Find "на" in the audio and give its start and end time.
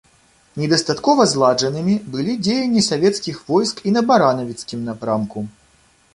4.01-4.05